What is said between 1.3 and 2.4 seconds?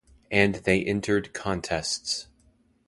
contests.